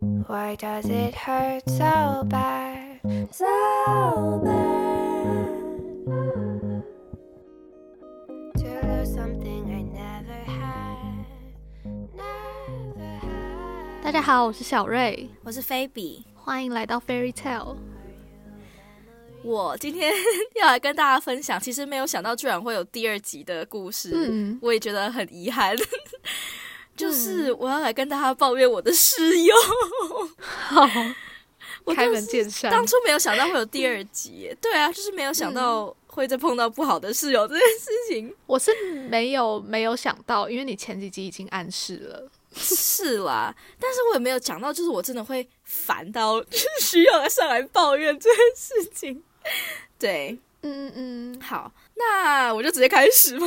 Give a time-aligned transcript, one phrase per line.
[0.00, 3.00] Why does it hurt so bad?
[3.32, 5.48] So bad.
[8.58, 11.26] To lose something I never had.
[12.14, 14.04] Never had.
[14.04, 17.76] 大家好，我是小瑞，我是菲比，欢迎来到 Fairy Tale。
[19.42, 20.12] 我今天
[20.60, 25.74] 要来跟大家分享，其实没有想到居然会有第二集的故事，嗯我也觉得很遗憾。
[26.98, 29.54] 就是我要来跟大家抱怨我的室友，
[30.42, 30.86] 好，
[31.94, 32.70] 开门见山。
[32.70, 38.34] 当初没有想到会有第二集，对啊，就是没有想到会再碰到不好的室友这件事情。
[38.46, 38.72] 我是
[39.08, 42.28] 没有没有想到，因为你前几集已经暗示了。
[42.54, 49.22] 是啦，但是我也没有讲到，就是我真的会烦到，就是需要来上来抱怨这件事情。
[49.98, 53.46] 对，嗯嗯，好，那我就直接开始吗？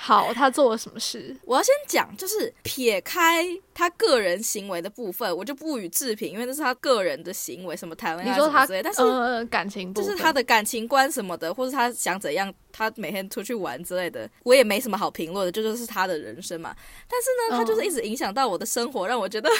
[0.00, 1.36] 好，他做了什么事？
[1.44, 3.44] 我要先讲，就是撇开
[3.74, 8.82] 他个人行为的部分，我就不予置评，因为那是他个人的行为，什么谈恋你说他爱什么之类。
[8.82, 16.74] 但是呃感情，就是他的感情观什么的，或是他想怎样，他每天出去玩之类的，我也没什么好评论的，这就是他的人生嘛。
[17.08, 19.50] 但是呢，他就是一直影响到我的生活，让我觉得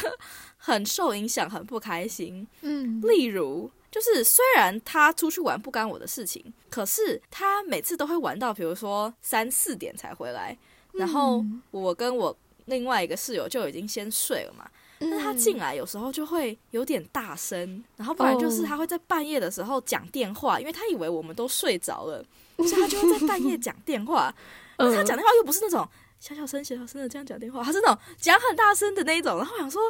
[0.57, 2.47] 很受影响，很不开心。
[2.63, 10.57] 嗯例如，就是虽然他出去玩不干我的事情，可是他每次都会玩到，比如说三四点才回来，
[10.93, 12.37] 然后我跟我
[12.67, 14.69] 另外一个室友就已经先睡了嘛。
[15.01, 22.25] 但是他进来有时候就会有点大声，然后不然就是他会在半夜的时候讲电话，因为他以为我们都睡着了，
[22.59, 24.35] 所以他就会在半夜讲电话。
[24.77, 29.37] 他讲电话又不是那种小小声、小小声的这样讲电话，他是那种讲很大声的那一种。
[29.37, 29.81] 然后我想说，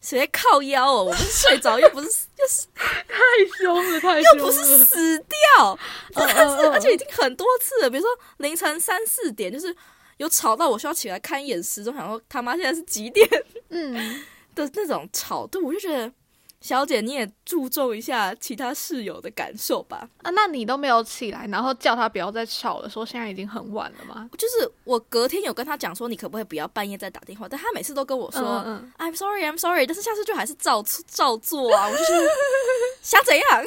[0.00, 1.04] 谁在靠腰哦？
[1.04, 2.84] 我们是睡着，又不是，又是太
[3.58, 5.78] 凶了，太凶了又不是死掉，
[6.14, 7.90] 而且已经很多次了。
[7.90, 9.74] 比如说凌晨三四点，就是
[10.16, 13.28] 有吵到我需要起来看一眼时钟，想说他妈现在是几点
[13.68, 14.22] 嗯，
[14.54, 16.12] 的那种吵度，我就觉得。
[16.60, 20.06] 小姐，你也注重一下其他室友的感受吧。
[20.22, 24.28] 啊，那你都没有起来，然后叫他不要再吵了，说现在已经很晚了吗？
[24.36, 27.48] 就是我隔天有跟他讲说，你可不可以不要半夜再打电话？
[27.48, 31.88] 但他每次都跟我说、嗯 sorry, I'm sorry，但是下次就还是照照做啊。
[31.88, 32.28] 我就是
[33.02, 33.44] 想怎样？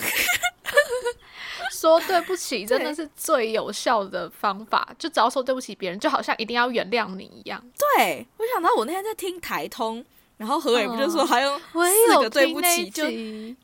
[1.71, 4.87] 说对不起，真的是最有效的方法。
[4.97, 7.61] 就只要说对不起别人，就好像一定要原谅你一样。
[7.97, 10.03] 对，我想到我那天在听台通，
[10.37, 13.05] 然后何伟不就说还用我也四个对不起就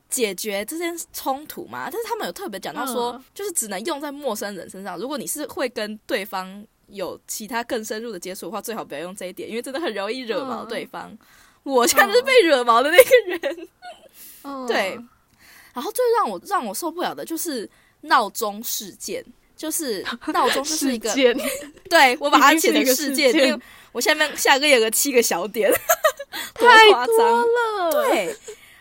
[0.10, 1.90] 解决这件冲突嘛？
[1.92, 4.98] 但是他们有特别讲到说，嗯就是只能用在陌生人身上。
[4.98, 11.18] 如果你是会跟对方有其他更深入的接触的话，最好不要用这一点，因为真的很容易惹毛嗯对方。
[11.64, 13.68] 我现在就是被惹毛的那个人。
[14.44, 14.98] 嗯对
[15.74, 17.70] 然后最让我让我受不了的就是
[18.02, 19.24] 闹钟事件，
[19.60, 21.14] 就是闹钟就是一个
[21.90, 23.62] 对我把它写成事件，因为
[23.92, 25.70] 我下面下个月有个七个小点，
[26.58, 28.34] 多太夸张了。，对，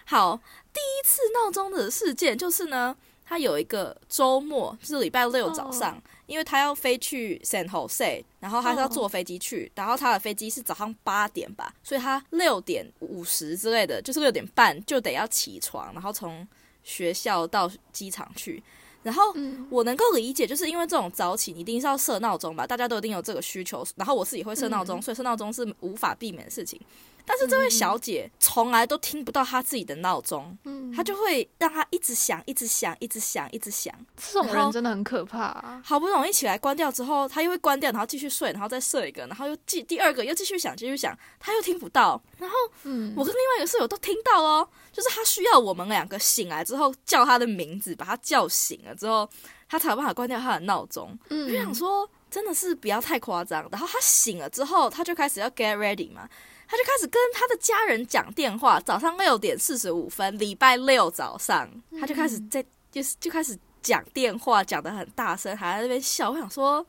[0.04, 0.40] 好，
[0.72, 2.96] 第一次闹钟的事件就是呢，
[3.26, 16.46] 他有一个周末，就是礼拜六早上，因为他要飞去 San Jose，然后他是要坐飞机去，然后他的飞机是早上八点吧，所以他六点五十之类的，就是六点半就得要起床，然后从
[16.84, 18.62] 学校到机场去。
[19.02, 22.66] 然后嗯我能够理解，就是因为这种早起，你一定是要设闹钟吧？
[22.66, 23.86] 大家都一定有这个需求。
[23.96, 26.80] 然后我自己会设闹钟，所以设闹钟是无法避免的事情。
[27.28, 33.94] 但是这位小姐从来都听不到她自己的闹钟，嗯她就会让她一直响，一直响，一直响，一直响。
[34.16, 35.82] 这种人真的很可怕、啊。
[35.84, 42.20] 好不容易起来关掉之后，她又会关掉，然后继续睡，然后再设一个，然后又继第二个又继续响，继续响，她又听不到。
[42.38, 49.28] 然后嗯，我跟另外一个室友都听到哦，就是她需要我们两个醒来之后叫她的名字，把她叫醒了之后，
[49.68, 51.16] 她才有办法关掉她的闹钟。
[51.28, 53.68] 我就想嗯，说，真的是不要太夸张。
[53.70, 56.28] 然后他醒了之后，他就开始要 get ready 嘛，
[56.70, 58.78] 他就开始跟他的家人讲电话。
[58.78, 61.68] 早上六点四十五分，礼拜六早上，
[61.98, 66.30] 他就开始在就是就开始讲电话，讲的很大声，还在那边笑。
[66.30, 66.84] 我想说，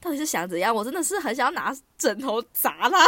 [0.00, 0.74] 到底是想怎样？
[0.74, 3.06] 我真的是很想要拿枕头砸他。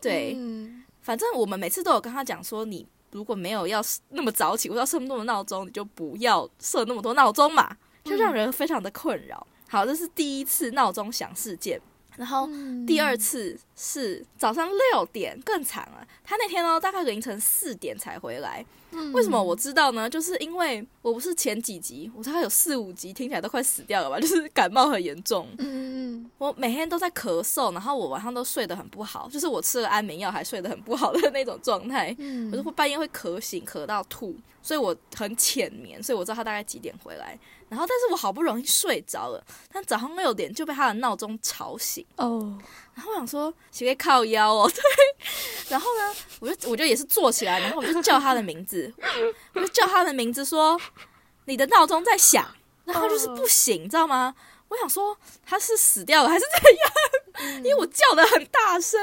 [0.00, 9.46] 对，嗯反正我们每次都有跟他讲说，你如果没有要那么早起，或者要设那么多闹钟，你就不要设那么多闹钟嘛，就让人非常的困扰。
[9.68, 11.80] 好，这是第一次闹钟响事件。
[12.16, 16.06] 然后嗯第二次是早上六点，更惨了。
[16.24, 18.64] 他那天呢，大概凌晨四点才回来。
[18.92, 20.08] 嗯为什么我知道呢？
[20.10, 25.48] 就是因为我不是前几集，我大概有四五集听起来都快死掉了吧， 就是感冒很严重。
[25.58, 32.14] 嗯嗯我每天都在咳嗽，然后我晚上都睡得很不好，就是我吃了安眠药还睡得很不好的那种状态。
[32.18, 37.38] 嗯我就会半夜会咳醒，咳到吐，所以我很浅眠，所以我知道他大概几点回来。
[37.68, 42.04] 然后但是我好不容易睡着了，但早上六点就被他的闹钟吵醒。
[42.16, 42.58] 哦，
[42.94, 44.68] 然后我想说，谁可以靠腰哦？
[44.68, 44.82] 对。
[45.70, 48.92] 然后呢，我就我就也是坐起来，然后我就叫他的名字，
[49.54, 50.78] 我就叫他的名字说
[51.46, 52.46] ：“你的闹钟在响。”
[52.84, 54.34] 然后就是不醒，你知道吗？
[54.68, 57.56] 我想说他是死掉了还是怎样？
[57.58, 59.00] 因为我叫的很大声，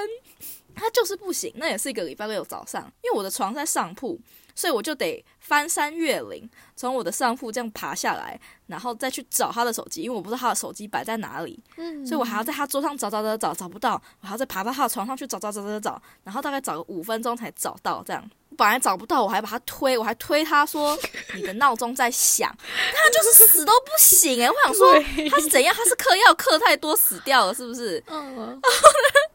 [0.75, 1.53] 他就是不醒。
[1.55, 4.19] 那也是一个礼拜六早上，因为我的床在上铺，
[4.57, 18.03] 所以我就得翻山越岭，从我的上铺这样爬下来，然后再去找他的手机，因为我不知道他的手机摆在哪里，嗯所以我还要在他桌上找找找找找不到，我还要再爬到他的床上去找找找找找，然后大概找个五分钟才找到。
[18.03, 18.27] 这样
[18.57, 20.97] 本来找不到，我还把他推，我还推他说
[21.35, 24.91] 你的闹钟在响，他就是死都不醒哎、我想说
[25.29, 25.75] 他是怎样？
[25.75, 28.03] 他是嗑药嗑太多死掉了是不是？
[28.07, 28.59] 嗯，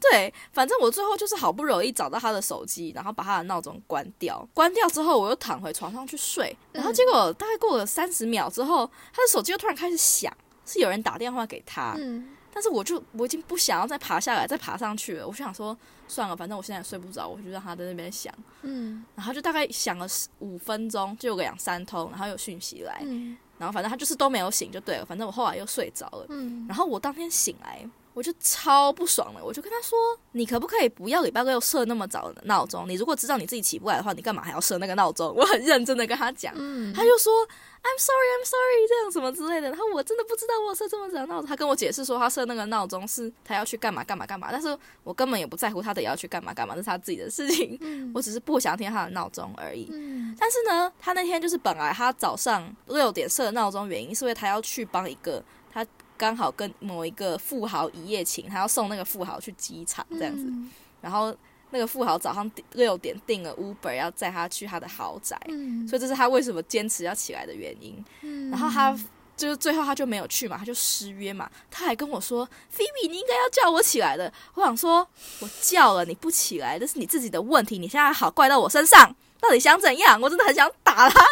[0.00, 4.46] 对，反正我最后就是好不容易找到他的手机，然后把他的闹钟关掉。
[4.52, 6.56] 关掉之后，我又躺回床上去睡。
[6.72, 10.32] 然后结果大概过了三十秒之后，他的手机又突然开始响，
[10.66, 11.94] 是有人打电话给他。
[11.96, 15.26] 嗯，但是我就我已经不想要再爬下来，再爬上去了。
[15.26, 15.76] 我就想说，
[16.06, 18.32] 算了，反正我现在也睡不着，我就让他在那边响。
[18.62, 20.06] 嗯，然后就大概响了
[20.40, 25.04] 五分钟，就有个两三通，然后有讯息来，嗯，然后反正他就是都没有醒就对了。
[25.04, 26.26] 反正我后来又睡着了。
[26.28, 29.98] 嗯，然后我当天醒来，我就超不爽了，我就跟他说
[30.32, 32.88] ：“你可不可以不要礼拜六设那么早的闹钟？
[32.88, 41.46] 你如果知道你自己起不来的话，你干嘛还要设那个闹钟？” 我很认真的跟他讲，嗯，他就说：“I'm sorry, I'm sorry，这样什么之类的。”然后我真的不知道我设这么早的闹钟。
[41.46, 47.76] 他跟我解释说，他设那个闹钟是他要去干嘛干嘛干嘛，但是我根本也不在乎他得要去干嘛干嘛，那是他自己的事情。
[47.80, 49.88] 嗯我只是不想听他的闹钟而已。
[49.90, 55.84] 嗯但是呢，他那天就是本来他早上六点设的闹钟，原因是因为他要去帮一个他
[56.16, 60.44] 刚好跟某一个富豪一夜情，他要送那个富豪去机场这样子。
[60.44, 60.70] 嗯
[61.00, 61.36] 然后
[61.68, 68.02] 那个富豪早上六点订了 Uber 要载他去他的豪宅，嗯，所以这是他为什么坚持要起来的原因。
[68.22, 68.98] 嗯然后他
[69.36, 71.50] 就是最后他就没有去嘛，他就失约嘛。
[71.70, 74.32] 他还跟我说菲比，你应该要叫我起来的。
[74.54, 75.06] 我想说，
[75.40, 80.18] 我叫了你不起来，这是你自己的问题，你现在好怪到我身上，到底想怎样？
[80.18, 81.22] 我真的很想打他，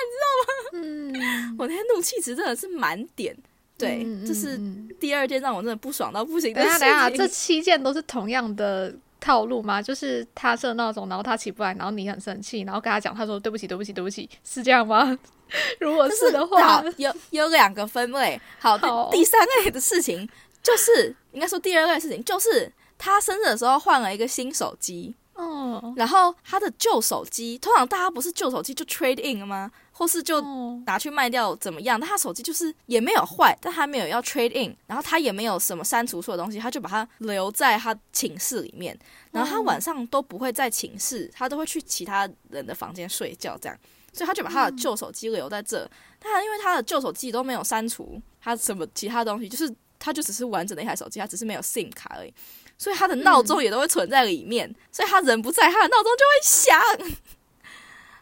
[0.74, 1.14] 嗯，
[1.58, 3.34] 我那天怒气值真的是满点。
[3.82, 4.58] 对，嗯这是
[4.98, 6.88] 第二件让我真的不爽到不行的等一下，事情。
[6.88, 9.82] 等一下，这七件都是同样的套路吗？
[9.82, 15.18] 就是他设闹钟，然后他起不来，然后你很生气，然后跟他讲，他说对不起，对不起，对不起，是这样吗？
[15.80, 18.40] 如果是的话，有有两个分类。
[18.58, 20.26] 好，好第第三类的事情
[20.62, 29.70] 就是应该说第二类事情就是他生日的时候换了一个新手机，哦然后他的旧手机，通常大家不是旧手机就 trade in 了吗？
[29.92, 32.00] 或是就哦，拿去卖掉怎么样？
[32.00, 38.98] 但他手机就是也没有坏，但他没有要 trade in，然后他也没有什么删除错的东西，他就把它留在他寝室里面。
[39.30, 43.78] 然后他晚上都不会在寝室，他都会去其他人的房间睡觉，这样，
[44.12, 45.88] 所以他就把他的旧手机留在这。
[46.18, 52.32] 他因为他的旧手机都没有删除他什么其他东西，就是他就只是完整的一台手机，他只是没有 SIM 卡而已。
[52.78, 57.16] 所以他的闹钟也都会存在里面，所以他人不在，他的闹钟就会响。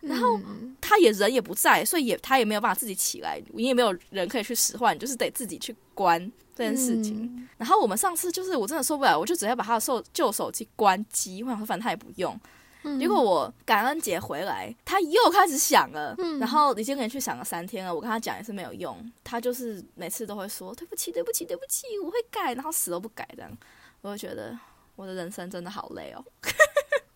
[0.00, 6.20] 然后嗯他也人也不在，所以也他也没有办法自己起来，你也没有人可以去使唤，你就是得自己去关
[6.54, 7.24] 这件事情。
[7.24, 12.38] 嗯然后我们上次就是我真的受不了，我就直接把他的手旧手机关机，我想说反正他也不用。
[12.82, 17.94] 嗯结果我感恩节回来，他又开始响了，嗯然后已经连续响了三天了。
[17.94, 23.58] 我跟他讲也是没有用，他就是每次都会说对不起，对不起，对不起，我会改，然后死都不改这样。
[24.00, 24.58] 我就觉得
[24.96, 26.24] 我的人生真的好累哦。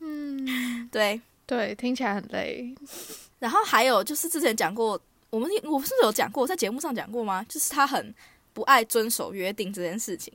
[0.00, 2.75] 嗯， 对，对，听起来很累。
[3.38, 7.44] 然后还有就是之前讲过，我们我不是有讲过，在节目上讲过吗？
[7.48, 8.15] 就是他很
[8.53, 10.32] 不爱遵守约定这件事情。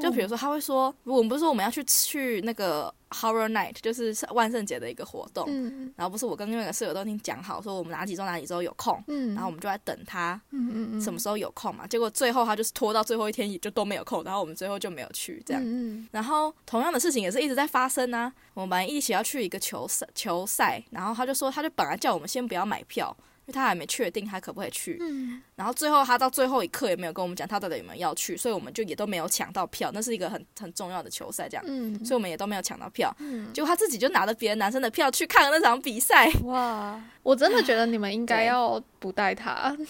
[0.00, 11.86] 就比如说，他会说，我们不是说我们要去去那个 Horror Night，就是万圣节的一个活动，嗯然后不是我跟另外一个室友都已经讲好，说我们哪几周哪几周有空，嗯，然后我们就在等他嗯嗯嗯，什么时候有空嘛。
[11.86, 15.62] 结果最后他就是拖到最后一天，也就都没有空，然后我们最后就没有去这样。
[15.64, 18.32] 嗯然后同样的事情也是一直在发生啊。
[18.54, 23.14] 我们本来一起要去一个球赛球赛，然后他就说，他就本来叫我们先不要买票，
[23.46, 24.96] 因为他还没确定他可不可以去。
[25.00, 29.90] 嗯然后最后他到最后一刻也没有跟我们讲他到底有没有要去，所以我们就也都没有抢到票。
[29.92, 33.14] 那是一个很很重要的球赛，这样，嗯所以我们也都没有抢到票。
[33.18, 36.30] 嗯，结果他自己就拿着别的男生的票去看了那场比赛。
[36.44, 39.76] 哇，我真的觉得你们应该要不带他。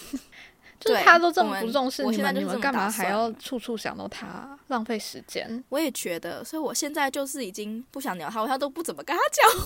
[0.77, 5.63] 就是他都这么不重视你们，我现在就是你们干嘛还要处处想到他，浪费时间？
[5.69, 9.65] 我也觉得，所以我现在就是已经不想鸟他，我现在都不怎么跟他讲话，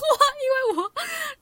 [0.72, 0.92] 因为我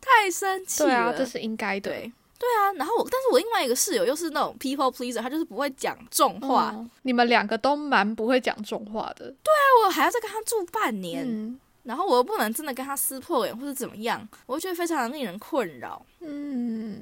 [0.01, 0.89] 太生气了。
[0.89, 1.91] 对啊，这是应该的。
[1.91, 2.73] 对对啊。
[2.75, 9.27] 然后我，但是我另外一个室友又是那种 people pleaser，他就是不会讲重话，嗯你们两个都蛮不会讲重话的。
[9.43, 16.05] 对啊我还要再跟他住半年，嗯然后我又不能真的跟他撕破脸或者怎么样，我就觉得非常令人困扰。
[16.21, 17.01] 嗯，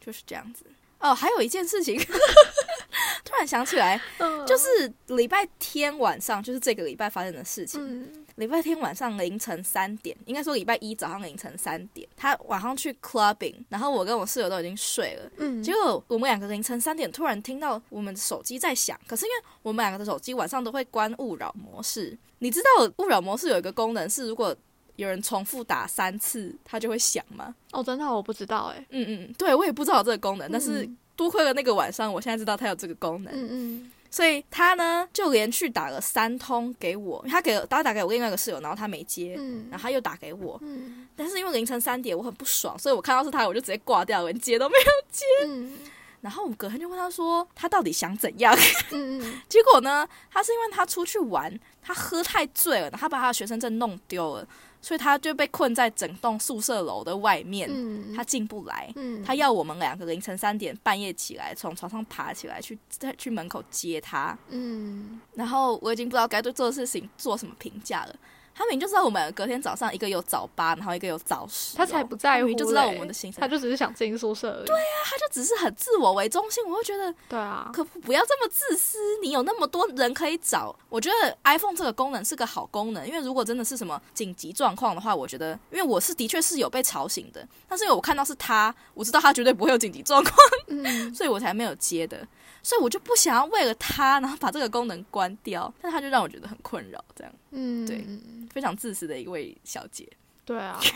[0.00, 0.64] 就是这样子。
[1.00, 1.98] 哦，还有一件事情，
[3.24, 8.24] 突然想起来，嗯就是礼拜天晚上，就是这个礼拜发生的事情。
[8.40, 15.30] 嗯礼拜天晚上凌晨三点，应该说礼拜一早上凌晨三点，他晚上去 clubbing，然后我跟我室友都已经睡了。
[15.36, 24.56] 嗯，结果我们两个凌晨三点突然听到我们的手机在响，可是因为我们两个的手机晚上都会关勿扰模式，你知道勿扰模式有一个功能是，如果
[24.96, 27.54] 有人重复打三次，它就会响吗？
[27.72, 33.34] 哦，真的我不知道哎，嗯嗯，对我也不知道这个功能，但是嗯多亏了那个晚上，我现在知道它有这个功能。
[33.34, 39.68] 嗯嗯所以他呢就连续打了三通给我，他给他打给我另外一个室友，然后他没接，嗯。
[39.70, 41.06] 然后他又打给我，嗯。
[41.14, 45.48] 但是因为凌晨三点我很不爽，所以我看到是他我就直接挂掉，连接都没有。
[45.48, 45.72] 嗯。
[46.20, 48.54] 然后我们隔天就问他说他到底想怎样，
[48.92, 49.40] 嗯嗯。
[49.48, 54.46] 结果呢他是因为他出去玩，他喝太醉了，他把他的学生证弄丢了，
[54.82, 58.90] 所以他就被困在整栋宿舍楼的外面，嗯，他进不来。
[58.96, 64.36] 嗯他要我们两个凌晨三点半夜起来，从床上爬起来去再去门口接他。
[64.48, 68.16] 嗯然后我已经不知道该对这个事情做什么评价了。
[68.60, 74.66] 他明明就知道我们隔天早上一个有早八，然后一个有早十哦，他才不在乎就知道我们的行程，他就只是想进宿舍而已。
[74.66, 76.62] 对啊，他就只是很自我为中心。
[76.68, 80.76] 我会觉得对啊，可不要这么自私，你有那么多人可以找。
[80.90, 90.34] 我觉得 iPhone 这个功能是个好功能，因为如果真的是什么紧急状况的话，我觉得，因为我是的确是有被吵醒的，但是因为我看到是他，我知道他绝对不会有紧急状况，
[90.66, 92.28] 嗯 所以我才没有接的。
[92.62, 98.04] 所以我就不想要为了它，然后把这个功能关掉，但它就让我觉得很困扰，这样嗯，对
[98.52, 100.08] 非常自私的一位小姐。
[100.44, 100.80] 对啊。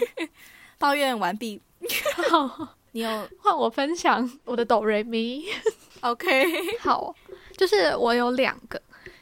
[0.77, 1.59] 抱怨完毕，
[2.93, 5.45] 你有 换我分享我的哆瑞咪。
[6.01, 6.45] OK？
[6.81, 7.15] 好，
[7.57, 8.81] 就是我有两个，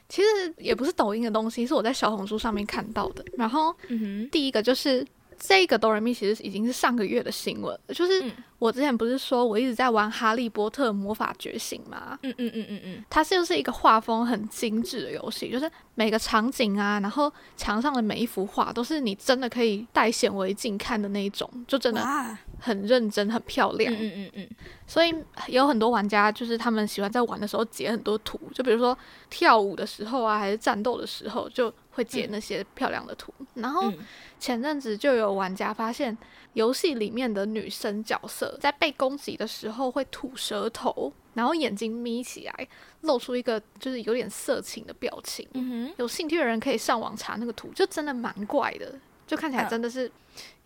[0.08, 3.24] 其实也不是抖音的东西，是我在小红书上面看到的。
[3.36, 5.06] 然后嗯第一个就是
[5.38, 8.32] 这个哆瑞咪，其实已经是上个月的新闻，就是嗯
[8.62, 12.16] 我之前不是说我一直在玩《哈利波特魔法觉醒》吗？
[12.22, 23.92] 嗯嗯嗯嗯嗯，它就是一个画风很精致的游戏，就是每个场景啊，然后墙上的每一幅画都是你真的可以带显微镜看的那一种，就真的，很认真、很漂亮。
[23.92, 24.48] 嗯嗯嗯嗯，
[24.86, 25.12] 所以
[25.48, 28.96] 有很多玩家就是他们喜欢在玩的时候截很多图，就比如说
[29.28, 33.34] 跳舞的时候啊，还是战斗的时候，就会截那些漂亮的图。
[33.54, 33.98] 然后嗯
[34.38, 36.16] 前阵子就有玩家发现，
[36.54, 42.68] 游戏里面的女生角色在被攻击的时候会吐舌头，然后眼睛眯起来，
[43.02, 45.48] 露出一个就是有点色情的表情。
[45.54, 48.94] 嗯哼，有兴趣的人可以上网查那个图，就真的蛮怪的，
[49.26, 50.10] 就看起来嗯真的是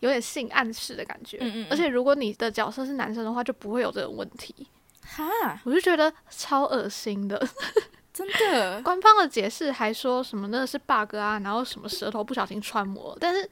[0.01, 1.37] 有点性暗示的感觉。
[1.39, 4.53] 嗯嗯嗯而且如果你的角色是男生的话，就不会有这种问题。
[5.05, 5.25] 哈，
[5.63, 7.47] 我就觉得超恶心的。
[8.11, 13.47] 真的， 官方的解释还说什么那是 bug 啊，然后什么舌头不小心穿模，但是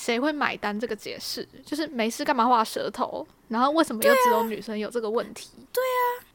[0.00, 1.46] 谁会买单这个解释？
[1.62, 3.26] 就是没事干嘛画舌头？
[3.48, 5.50] 然后为什么又只有女生有这个问题？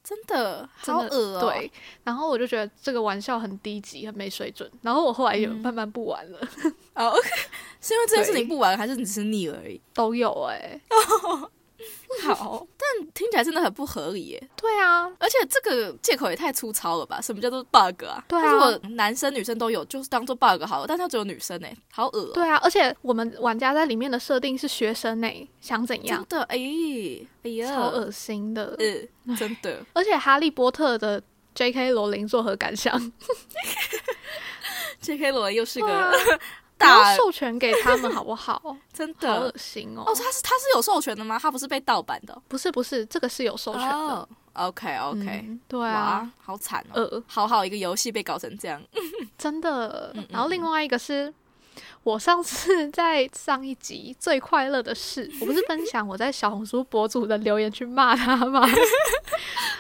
[0.03, 1.71] 真的真的好恶哦，对，
[2.03, 4.69] 然后我就觉得这个玩笑很低级，很没水准。
[4.83, 6.39] 然后我后来也嗯慢慢不玩了，
[6.93, 7.11] 哦
[7.81, 9.81] 是因为这件事对情不玩，还是你只是腻而已？
[9.95, 10.79] 都有哎、
[12.23, 17.19] 好，但听起来真的很不合理耶，对啊，而且这个借口也太粗糙了吧？
[17.21, 18.23] 什么叫做 bug 啊？
[18.27, 22.31] 对啊如果男生女生都有，就是当做 bug 好了，但它只有女生哎，好恶、哦。
[22.33, 26.39] 对啊，而且我们玩家在里面的设定是学生呢、想怎样真？
[26.39, 26.57] 的，哎、
[27.43, 28.75] 哎呀，超恶心的。
[28.79, 31.21] 呃，真的， 而且哈利波特的
[31.53, 31.91] J.K.
[31.91, 32.99] 罗琳作何感想？
[35.01, 35.31] J.K.
[35.31, 36.11] 罗琳又是个
[36.77, 38.75] 不要，授权给他们 好不好？
[38.93, 39.53] 真的好恶。
[39.57, 40.03] 心哦！
[40.05, 41.37] 哦，他是他是有授权的吗？
[41.41, 43.95] 他不是被盗版的哦不是不是，这个是有授权的。
[43.95, 47.01] 哦 OK OK，、嗯对啊，，好惨哦！
[47.01, 48.81] 呃，好好一个游戏被搞成这样，
[49.37, 50.27] 真的嗯嗯。
[50.29, 51.33] 然后另外一个是。
[52.03, 58.61] 我上次在上一集最快乐的事， 我不是分享我在小红书博主的留言去骂他吗？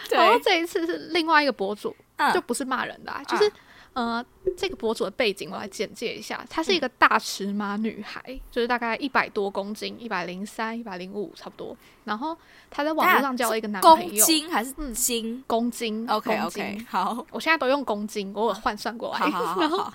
[0.09, 3.51] 然后这一次是另外一个博主，嗯就不是骂人的、啊，就是、
[3.95, 4.23] 呃，
[4.57, 8.21] 这个博主的背景我来简介一下，她是一个大尺码女孩，
[8.51, 11.75] 就是大概一百多公斤，一百零三、一百零五差不多。
[12.03, 12.37] 然后
[12.69, 19.19] 她在网络上交了一个男朋公友，斤还是嗯斤、公斤 OK，斤好，我现在都用公斤，我有换算过来。
[19.19, 19.93] 好好好 然后好，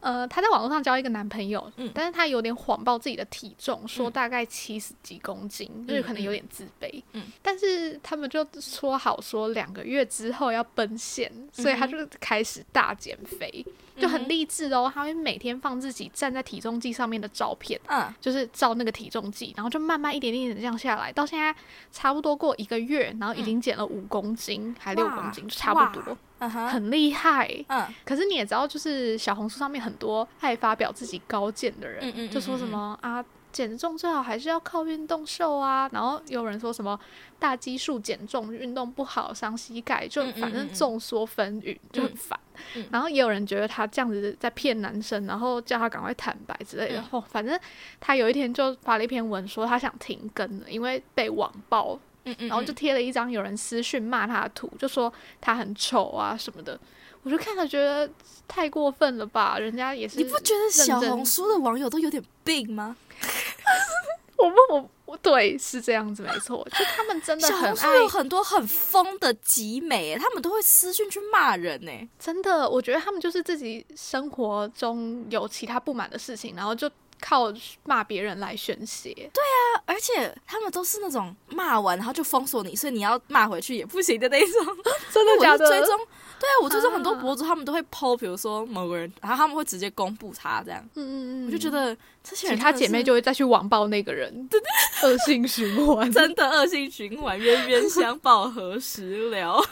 [0.00, 7.02] 呃，她在网络上交一个男朋友，嗯但是她有点谎报自己的体重，说嗯大概七十几公斤，就是可能有点自卑。
[7.12, 13.64] 嗯但是他们就说好说两个月之后要奔现，所以她嗯就开始大减肥，
[13.98, 14.90] 就很励志哦。
[14.92, 17.80] 她会每天放自己站在体重计上面的照片。
[17.88, 21.54] 嗯，就是照那个体重计，然后就慢慢一点点的降下来，到现在
[21.92, 27.48] 差不多过一个月，然后已经减了五公斤，还六公斤，就差不多，很厉害。
[27.68, 35.88] 嗯可是你也知道，就是小红书上面很多爱发表自己高见的人，嗯嗯嗯就说什么啊，减重最好还是要靠运动瘦啊。
[35.92, 36.98] 然后有人说什么
[37.38, 42.38] 大基数减重运动不好伤膝盖，就反正众说纷纭，就很烦。
[42.74, 47.00] 嗯然后也有人觉得他这样子在骗男生，然后叫他赶快坦白之类的。
[47.00, 47.58] 嗯哦，反正
[48.00, 56.78] 他有一天就发了一篇文说他想停更了，因为被网暴，嗯嗯，然后就贴了一张有人私讯骂他的图，就说他很丑啊什么的。
[57.22, 58.08] 我就看了觉得
[58.46, 62.96] 太过分了吧，人家也是你不觉得小红书的网友都有点病吗？
[64.38, 71.90] 我不我我对是这样子没错，就他们真的小很爱有很多很疯的集美，他们都会私讯去骂人呢。
[72.18, 76.88] 真的，我觉得他们就是自己生活中有其他不满的事情，然后就
[77.20, 77.52] 靠
[77.84, 79.12] 骂别人来宣泄。
[79.14, 84.66] 对啊，而且他们都是那种骂完然后就封锁你，所以你要骂回去也不行的那种。
[85.12, 85.98] 真我是追踪，
[86.38, 94.60] 对啊，我追踪很多啊博主，他们都会 PO，比如说某个人，然后他们会直接公布他这样，嗯嗯嗯，我就觉得这些人其他姐妹就会再去网暴那个人， 对
[95.02, 96.10] 恶性循环。
[96.12, 99.62] 真的恶性循环，冤冤相报何时了？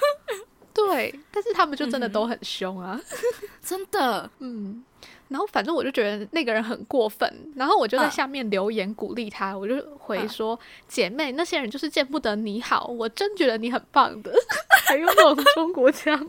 [0.73, 3.01] 对，但是他们就真的都很凶啊。
[3.63, 4.85] 真的，嗯，
[5.29, 8.11] 然后反正我就觉得那个人很过分，然后我就在嗯。
[8.11, 10.29] 下面留言鼓励他，我就回嗯。
[10.29, 14.33] 说：“姐妹，那些人就是见不得你好，我真觉得你很棒的。”
[14.87, 16.29] 还用那种中国腔，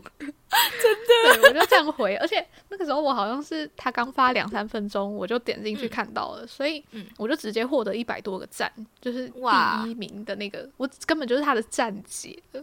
[0.82, 2.16] 真的，我就这样回。
[2.16, 5.88] 而且那个时候我好像是他刚发两三分钟，我就点进去嗯。
[5.88, 7.06] 看到了，所以嗯。
[7.18, 8.70] 我就直接获得一百多个赞，
[9.00, 12.38] 就是第一名的那个，我根本就是他的站姐。
[12.52, 12.62] 对，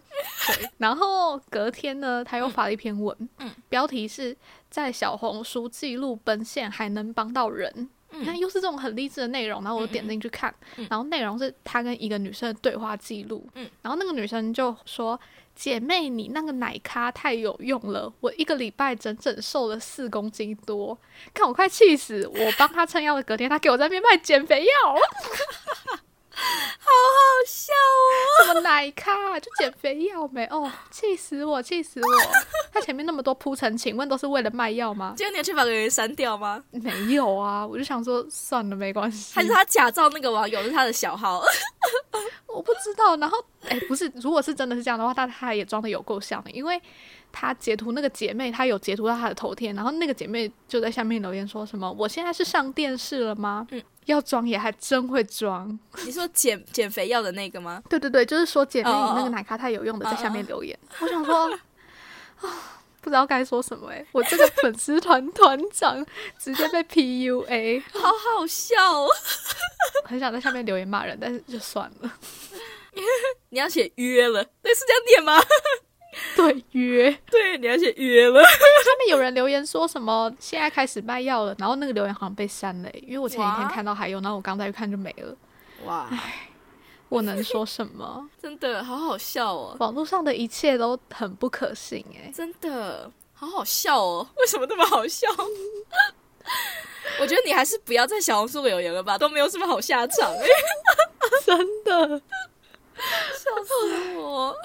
[0.77, 3.51] 然后隔天呢，他又发了一篇文，嗯。
[3.69, 4.35] 标题是
[4.69, 7.89] 在小红书记录奔现还能帮到人。
[8.15, 13.67] 你看，嗯又是这种很励志的内容，然后我嗯嗯点进去看，嗯然后内容是他跟一个女生的对话记录，嗯。
[13.81, 15.19] 然后那个女生就说
[15.55, 20.97] ：“姐妹，你那个奶咖太有用了，我一个礼拜整整瘦了四公斤多，
[21.33, 22.27] 看我快气死！
[22.27, 24.95] 我帮他撑腰的隔天，他给我在那边卖减肥药，
[26.35, 28.47] 好好笑哦。
[28.47, 32.07] 什么奶咖就减肥药没哦，气死我，气死我！
[32.71, 35.13] 他前面那么多铺陈，请问都是为了卖药吗？
[35.15, 36.63] 结果你有去把留言删掉吗？
[36.71, 39.33] 没有啊，我就想说算了，没关系。
[39.35, 41.43] 还是他假造那个网友是他的小号？
[42.47, 43.15] 我不知道。
[43.17, 43.37] 然后，
[43.67, 46.81] 哎、不是，如果是真的是这样的话，那他也装的有够像的，因为
[47.33, 55.79] 他截图那个姐妹，她有截图到她的头贴，然后那个姐妹就在下面留言说什么：“我现在是上电视了吗？”嗯要装也还真会装。
[56.05, 57.81] 你说减减肥药的那个吗？
[57.89, 60.77] 对对对，就是说姐妹哦哦你那个奶咖太有用的，哦在下面留言。
[60.99, 61.49] 我想说
[62.41, 66.05] 啊，不知道该说什么哎、我这个粉丝团团长
[66.37, 69.07] 直接被 PUA，好好笑哦！
[70.03, 72.13] 很想在下面留言骂人，但是就算了。
[73.51, 75.41] 你要写约了，对，是这样念吗？
[76.35, 77.11] 对，约。
[77.29, 78.41] 对，你要写约了。
[78.43, 78.49] 下
[78.99, 85.35] 面有人留言说什么现在开始卖药了，然后那个留言好像被删了欸、因为我前几天看到还有，然后我刚再去看就没了。
[85.85, 86.09] 哇，
[87.09, 88.29] 我能说什么？
[88.41, 89.75] 真的好好笑哦！
[89.79, 94.27] 网络上的一切都很不可信哎、真的好好笑哦！
[94.37, 95.27] 为什么那么好笑？
[97.19, 100.45] 我觉得你还是不要在小红书留言了吧，都没有什么好下场哎、
[101.45, 102.23] 真的笑
[103.81, 104.55] 死我！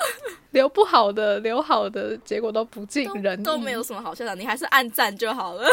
[0.50, 3.82] 留不好的，留好的结果都不尽人意，都没有。
[3.82, 5.68] 什么好笑的，你还是按赞就好了。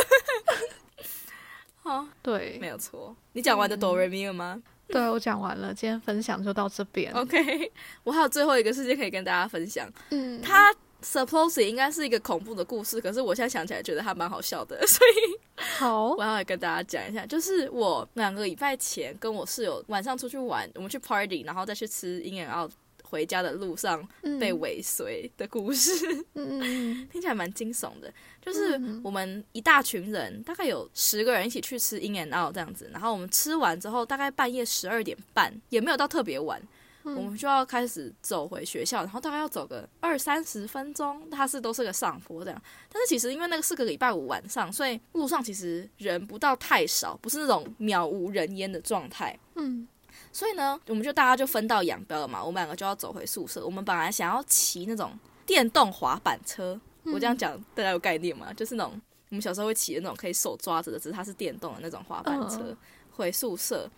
[1.84, 3.15] 好，对没有错。
[3.34, 7.12] 你讲完的哆瑞咪了吗、对，我讲完了，今天分享就到这边。
[7.15, 7.71] o k
[8.04, 9.91] 我还有最后一个事件可以跟大家分享。
[10.12, 15.39] 嗯，它 supposedly 应该是一个恐怖的故事，可是我现在想起来觉得还蛮好笑的， 所以
[15.78, 17.26] 好我，要来跟大家讲一下。
[17.26, 22.71] 就是我两个礼拜前跟我室友晚上出去玩，我们去 party，然后再去吃 In and Out，
[23.15, 25.91] 回家的路上嗯被尾随的故事，
[27.10, 28.13] 听起来蛮惊悚的。
[28.41, 36.62] 就是嗯我们一大群人，大概有十个人一起去吃 In and Out 这样子，然后我们吃完之后，大概半夜十二点半，也没有到特别晚。
[37.08, 42.62] 嗯我们就要开始走回学校，然后大概要走个二三十分钟，它是都是个上坡这样。
[42.91, 49.38] 但是其实因为那个是个礼拜五晚上，所以路上其实人不到太少，不是那种渺无人烟的状态。
[49.54, 49.88] 嗯
[50.36, 52.43] 所以呢，我们就大家就分道扬镳了嘛。
[52.43, 53.65] 我们两个就要走回宿舍。
[53.65, 58.52] 我们本来想要骑那种电动滑板车，我这样讲大家有概念吗？
[58.52, 62.78] 就是那种我们小时候会骑的那种可以手抓着的，只是它是电动的那种滑板车、嗯
[63.12, 63.89] 回宿舍。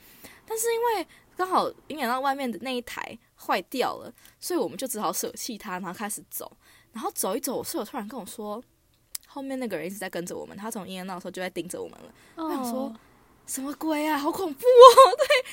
[0.46, 6.56] 但是因为刚好影响到外面的那一台坏掉了，所以我们就只好舍弃它，然后开始走。
[6.94, 8.64] 然后走一走，我室友突然跟我说，
[9.26, 12.14] 后面那个人一直在跟着我们，他从阴暗那的时候就在盯着我们了。
[12.36, 12.96] 我想说哦，
[13.48, 14.96] 什么鬼啊，好恐怖哦！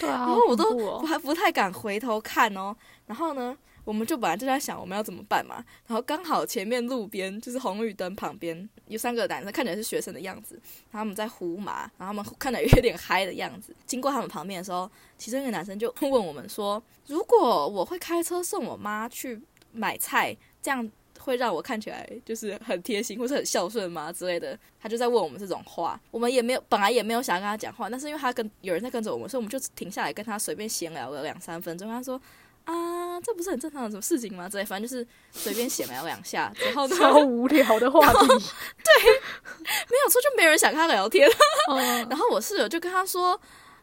[0.01, 2.77] 对啊，然后我都我还不太敢回头看哦。
[3.07, 10.55] 然后呢，我们就本来就在想我们要怎么办嘛，然后刚好前面路边就是红绿灯旁边有三个男生，看起来是学生的样子，
[10.91, 13.75] 然后他们在胡麻，然后他们看起来有点嗨的样子。
[13.87, 19.41] 经过他们旁边的时候，其中一个男生就问我们说：“如果我会开车送我妈去
[19.73, 20.91] 买菜，这样
[21.25, 25.99] 会让我看起来就是很贴心或是很孝顺吗？”之类的，他就在问我们这种话。
[26.11, 31.89] 我们也没有本来也没有想要跟他讲话，但是因为他跟有人在跟着我们，所以我们就停下来跟他随便闲聊了两三分钟。
[31.89, 32.21] 他说。
[32.65, 34.49] 啊，这不是很正常的什么事情吗？
[34.49, 39.13] 之类，反正就是随便闲聊两下，然后 超无聊的话题，对，
[39.91, 41.29] 没有错，就没有人想跟他聊天。
[42.09, 43.39] 然后我室友就跟他说：“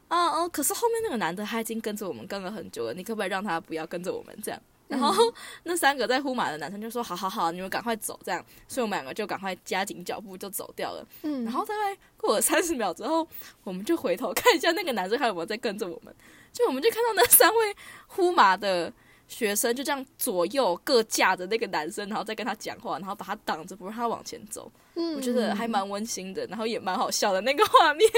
[0.09, 4.59] 啊哦，可是后面那个男的他已经跟着我们跟了很久了，你可不可以让他不要跟着我们这样？”
[4.91, 11.07] 然后那三个在呼马的男生就说：“好好好，你们赶快走。”这样，所以我们两个就赶快加紧脚步就走掉了。
[11.23, 13.25] 嗯，然后大概过了三十秒之后，
[13.63, 16.13] 我们就回头看一下那个男生还有没有在跟着我们。
[16.51, 17.75] 就我们就看到那三位
[18.07, 18.91] 呼麻的
[19.29, 24.69] 学生就这样左右各架着那个男生，然后再跟他讲话，然后把他挡着，不让他往前走。
[24.95, 28.11] 嗯，我觉得还蛮温馨的，然后也蛮好笑的那个画面。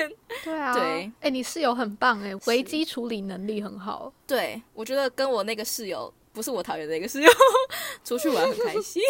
[0.44, 4.12] 对啊，对，哎，你室友很棒哎， 危机处理能力很好。
[4.26, 7.30] 对，我觉得跟我那个室友不是我讨厌的一个室友，
[8.04, 9.02] 出去玩很开心。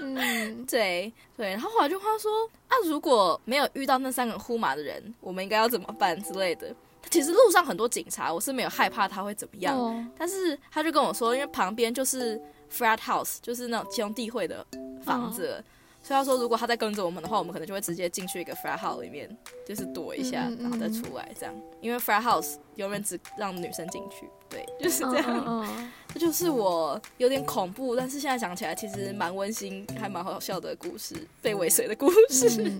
[0.00, 6.74] 嗯， 对对，然后后来就话说啊，如果没有遇到那三个呼麻的人，我们应该要怎么办之类的。
[7.10, 14.64] 其实路上很多警察，我是没有害怕他会怎么样，但是他就跟我说，因为旁边就是 frat house，就是那种兄弟会的
[15.02, 15.62] 房子，
[16.02, 19.28] 所以他说如果他在跟着我们的话，我们可能就会直接进去一个 frat house 里面，
[19.66, 21.54] 就是躲一下，然后再出来这样。
[21.80, 25.66] 因为 frat house 永远只让女生进去，对，就是这样。
[26.12, 32.72] 这就是我有点恐怖，但是现在想起来其实蛮温馨，还蛮好笑的故事，被尾随的故事。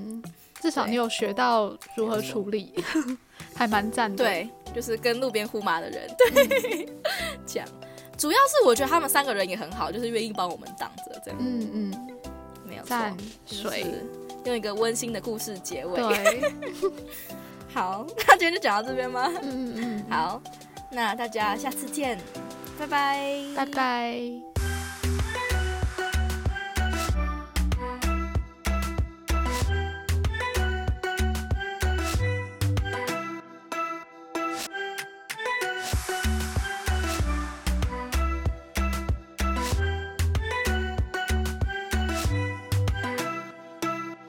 [0.60, 2.74] 至少你有学到如何处理。
[3.54, 6.88] 还蛮赞的，对，就是跟路边呼麻的人对
[7.46, 7.66] 讲，
[8.16, 12.16] 主要是我觉得他们三个人也很好，就是愿意帮我们挡着这样，嗯嗯，
[12.66, 12.96] 没有错，
[13.46, 13.86] 水
[14.44, 16.52] 用一个温馨的故事结尾，对，
[17.72, 19.30] 好，那今天就讲到这边吗？
[19.42, 20.40] 嗯嗯嗯，好，
[20.92, 22.18] 那大家下次见，
[22.80, 24.49] 拜拜，拜拜。